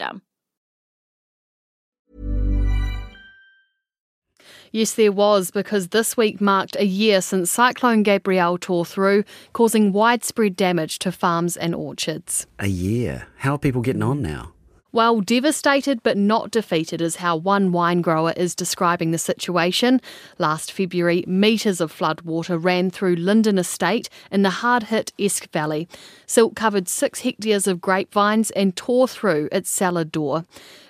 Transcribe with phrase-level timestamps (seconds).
[0.00, 0.22] system.
[4.72, 9.92] Yes, there was, because this week marked a year since Cyclone Gabrielle tore through, causing
[9.92, 12.46] widespread damage to farms and orchards.
[12.60, 13.26] A year?
[13.38, 14.52] How are people getting on now?
[14.92, 20.00] Well, devastated but not defeated is how one wine grower is describing the situation.
[20.38, 25.88] Last February, metres of floodwater ran through Linden Estate in the hard hit Esk Valley.
[26.26, 30.44] Silt covered six hectares of grapevines and tore through its cellar door.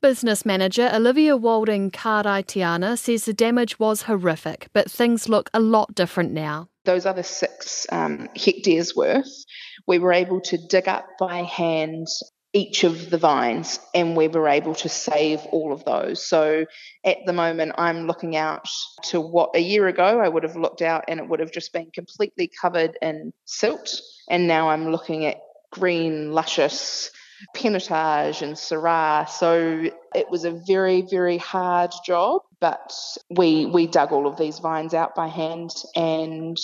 [0.00, 5.94] Business manager Olivia Walding Karaitiana says the damage was horrific, but things look a lot
[5.94, 6.68] different now.
[6.84, 9.44] Those other six um, hectares worth,
[9.86, 12.08] we were able to dig up by hand
[12.54, 16.24] each of the vines and we were able to save all of those.
[16.24, 16.64] So
[17.04, 18.68] at the moment, I'm looking out
[19.06, 21.72] to what a year ago I would have looked out and it would have just
[21.72, 24.00] been completely covered in silt.
[24.30, 25.40] And now I'm looking at
[25.72, 27.10] green, luscious
[27.56, 29.28] pinotage and syrah.
[29.28, 32.94] So it was a very, very hard job, but
[33.30, 36.56] we we dug all of these vines out by hand and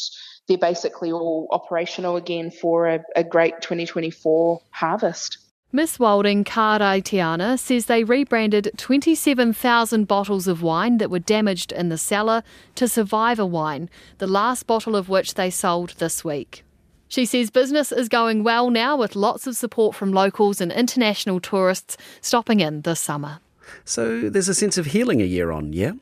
[0.46, 5.38] they're basically all operational again for a, a great 2024 harvest.
[5.72, 11.96] Miss Walding Karaitiana says they rebranded 27,000 bottles of wine that were damaged in the
[11.96, 12.42] cellar
[12.74, 13.88] to Survivor Wine,
[14.18, 16.64] the last bottle of which they sold this week.
[17.06, 21.38] She says business is going well now with lots of support from locals and international
[21.38, 23.38] tourists stopping in this summer.
[23.84, 25.92] So there's a sense of healing a year on, yeah?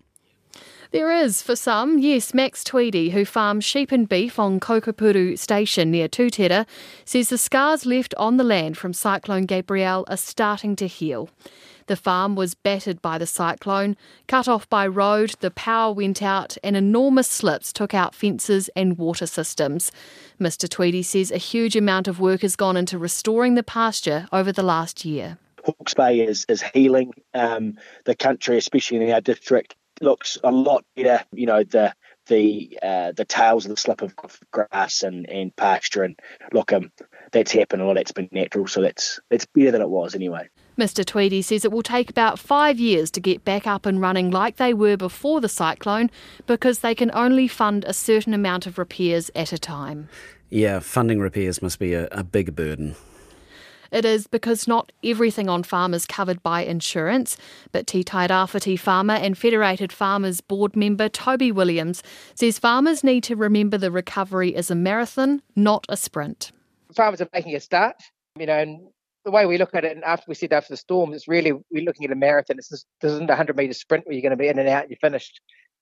[0.91, 2.32] There is, for some, yes.
[2.32, 6.66] Max Tweedy, who farms sheep and beef on Kokopuru Station near Tūtira,
[7.04, 11.28] says the scars left on the land from Cyclone Gabrielle are starting to heal.
[11.88, 13.98] The farm was battered by the cyclone,
[14.28, 18.97] cut off by road, the power went out, and enormous slips took out fences and
[18.97, 19.93] water systems.
[20.41, 20.66] Mr.
[20.66, 24.62] Tweedy says a huge amount of work has gone into restoring the pasture over the
[24.62, 25.37] last year.
[25.65, 27.12] Hawke's Bay is, is healing.
[27.34, 31.25] Um, the country, especially in our district, looks a lot better.
[31.32, 31.94] You know, the
[32.26, 34.14] the uh, the tails of the slip of
[34.50, 36.19] grass and, and pasture and
[36.53, 36.92] look, um,
[37.32, 37.82] that's happened.
[37.82, 40.48] All that's been natural, so that's that's better than it was anyway.
[40.78, 41.04] Mr.
[41.04, 44.56] Tweedy says it will take about five years to get back up and running like
[44.56, 46.09] they were before the cyclone
[46.47, 50.09] because they can only fund a certain amount of repairs at a time.
[50.50, 52.94] Yeah, funding repairs must be a, a big burden.
[53.91, 57.37] It is because not everything on farm is covered by insurance,
[57.72, 62.03] but Te Tairāwhiti farmer and Federated Farmers board member Toby Williams
[62.34, 66.53] says farmers need to remember the recovery is a marathon, not a sprint.
[66.94, 67.97] Farmers are making a start,
[68.38, 68.88] you know, and
[69.25, 71.53] the way we look at it, and after we said after the storm, it's really
[71.53, 72.59] we're looking at a marathon.
[72.59, 74.69] It's just, this isn't a hundred meter sprint where you're going to be in and
[74.69, 75.41] out, you're finished,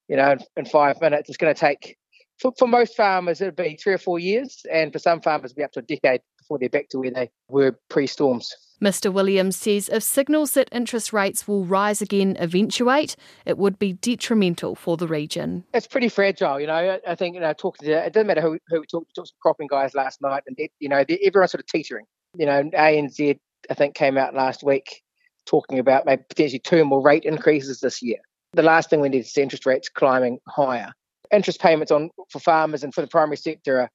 [0.09, 1.29] you know, in, in five minutes.
[1.29, 1.97] It's going to take
[2.41, 5.61] for, for most farmers it'll be three or four years, and for some farmers it'll
[5.61, 8.55] be up to a decade before they're back to where they were pre-storms.
[8.81, 9.13] Mr.
[9.13, 14.75] Williams says if signals that interest rates will rise again eventuate, it would be detrimental
[14.75, 15.65] for the region.
[15.73, 16.99] It's pretty fragile, you know.
[17.07, 19.37] I think, you know, talking to, it doesn't matter who, who we talked to, some
[19.41, 22.05] cropping guys last night, and, they, you know, everyone's sort of teetering.
[22.37, 23.39] You know, ANZ,
[23.71, 25.03] I think, came out last week
[25.47, 28.19] talking about maybe potentially two more rate increases this year.
[28.53, 30.93] The last thing we need is interest rates climbing higher.
[31.33, 33.91] Interest payments on for farmers and for the primary sector are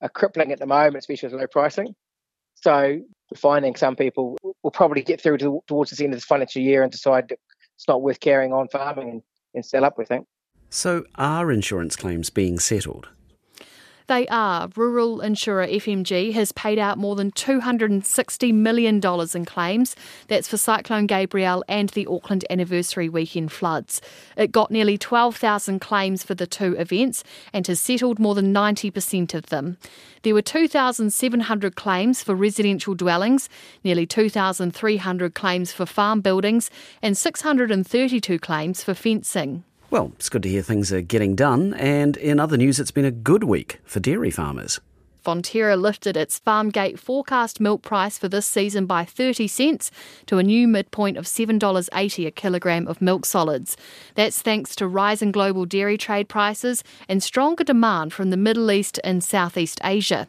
[0.00, 1.94] are crippling at the moment, especially with low pricing.
[2.54, 3.00] So
[3.36, 6.82] finding some people will probably get through to, towards the end of this financial year
[6.82, 9.22] and decide it's not worth carrying on farming and,
[9.54, 10.26] and sell up, we think.
[10.70, 13.08] So are insurance claims being settled?
[14.08, 14.70] They are.
[14.74, 19.02] Rural insurer FMG has paid out more than $260 million
[19.34, 19.94] in claims.
[20.28, 24.00] That's for Cyclone Gabrielle and the Auckland anniversary weekend floods.
[24.34, 27.22] It got nearly 12,000 claims for the two events
[27.52, 29.76] and has settled more than 90% of them.
[30.22, 33.50] There were 2,700 claims for residential dwellings,
[33.84, 36.70] nearly 2,300 claims for farm buildings,
[37.02, 39.64] and 632 claims for fencing.
[39.90, 41.72] Well, it's good to hear things are getting done.
[41.74, 44.80] And in other news, it's been a good week for dairy farmers.
[45.24, 49.90] Fonterra lifted its Farmgate forecast milk price for this season by 30 cents
[50.26, 53.76] to a new midpoint of $7.80 a kilogram of milk solids.
[54.14, 59.00] That's thanks to rising global dairy trade prices and stronger demand from the Middle East
[59.04, 60.28] and Southeast Asia.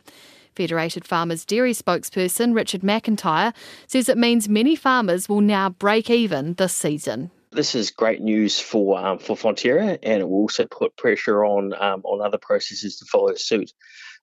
[0.55, 3.53] Federated Farmers Dairy spokesperson Richard McIntyre
[3.87, 7.31] says it means many farmers will now break even this season.
[7.51, 11.73] This is great news for um, for Fonterra, and it will also put pressure on
[11.73, 13.71] um, on other processors to follow suit.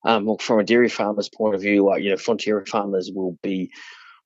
[0.05, 3.73] Um, from a dairy farmer's point of view, like you know, Fonterra farmers will be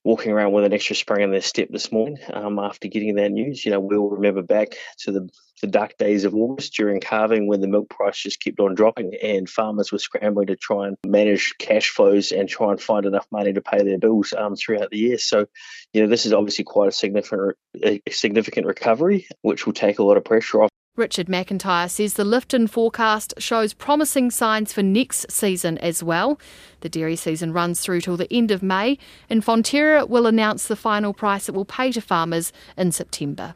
[0.05, 3.33] walking around with an extra spring in their step this morning um, after getting that
[3.33, 3.65] news.
[3.65, 4.69] You know, we'll remember back
[5.01, 5.29] to the,
[5.61, 9.13] the dark days of August during calving when the milk price just kept on dropping
[9.23, 13.27] and farmers were scrambling to try and manage cash flows and try and find enough
[13.31, 15.19] money to pay their bills um, throughout the year.
[15.19, 15.47] So,
[15.93, 20.03] you know, this is obviously quite a significant, a significant recovery, which will take a
[20.03, 20.71] lot of pressure off
[21.01, 26.39] Richard McIntyre says the Lifton forecast shows promising signs for next season as well.
[26.81, 28.99] The dairy season runs through till the end of May,
[29.31, 33.55] and Fonterra will announce the final price it will pay to farmers in September.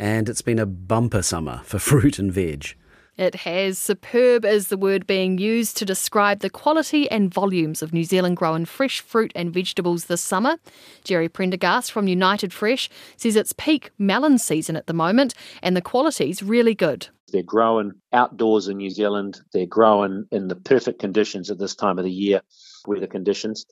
[0.00, 2.74] And it's been a bumper summer for fruit and veg.
[3.20, 3.78] It has.
[3.78, 8.38] Superb is the word being used to describe the quality and volumes of New Zealand
[8.38, 10.56] grown fresh fruit and vegetables this summer.
[11.04, 12.88] Jerry Prendergast from United Fresh
[13.18, 17.08] says it's peak melon season at the moment and the quality's really good.
[17.30, 19.42] They're growing outdoors in New Zealand.
[19.52, 22.40] They're growing in the perfect conditions at this time of the year,
[22.86, 23.66] weather conditions.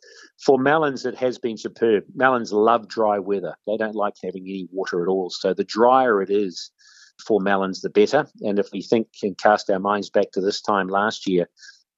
[0.45, 2.05] For melons, it has been superb.
[2.15, 3.55] Melons love dry weather.
[3.67, 5.31] They don't like having any water at all.
[5.31, 6.71] So the drier it is,
[7.25, 8.27] for melons, the better.
[8.43, 11.49] And if we think and cast our minds back to this time last year,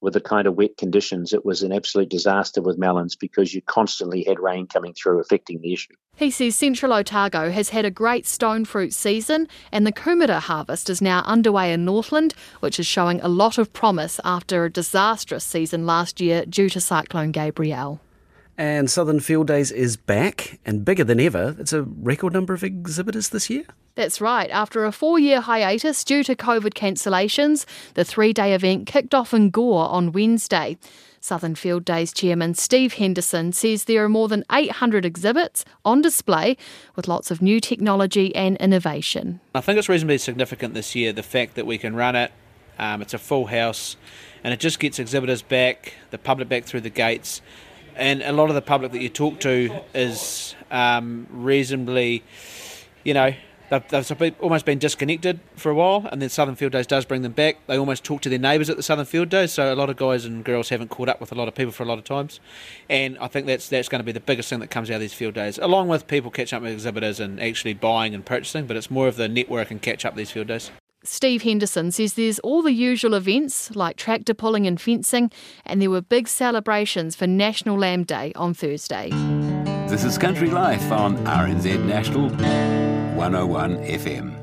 [0.01, 3.61] with the kind of wet conditions, it was an absolute disaster with melons because you
[3.63, 5.95] constantly had rain coming through affecting the issue.
[6.17, 10.89] He says Central Otago has had a great stone fruit season and the Kumara harvest
[10.89, 15.45] is now underway in Northland, which is showing a lot of promise after a disastrous
[15.45, 18.01] season last year due to Cyclone Gabrielle.
[18.61, 21.57] And Southern Field Days is back and bigger than ever.
[21.59, 23.65] It's a record number of exhibitors this year.
[23.95, 24.51] That's right.
[24.51, 27.65] After a four year hiatus due to COVID cancellations,
[27.95, 30.77] the three day event kicked off in Gore on Wednesday.
[31.21, 36.59] Southern Field Days chairman Steve Henderson says there are more than 800 exhibits on display
[36.97, 39.41] with lots of new technology and innovation.
[39.55, 42.31] I think it's reasonably significant this year the fact that we can run it,
[42.79, 43.97] um, it's a full house,
[44.45, 47.41] and it just gets exhibitors back, the public back through the gates
[48.01, 52.25] and a lot of the public that you talk to is um, reasonably,
[53.05, 53.35] you know,
[53.69, 57.21] they've, they've, almost been disconnected for a while, and then Southern Field Days does bring
[57.21, 57.59] them back.
[57.67, 59.99] They almost talk to their neighbours at the Southern Field Days, so a lot of
[59.99, 62.05] guys and girls haven't caught up with a lot of people for a lot of
[62.05, 62.41] times,
[62.89, 65.01] and I think that's that's going to be the biggest thing that comes out of
[65.01, 68.67] these field days, along with people catching up with exhibitors and actually buying and purchasing.
[68.67, 70.71] But it's more of the network and catch up these field days.
[71.03, 75.31] Steve Henderson says there's all the usual events like tractor pulling and fencing,
[75.65, 79.11] and there were big celebrations for National Lamb Day on Thursday.
[79.89, 84.40] This is Country Life on RNZ National 101 FM.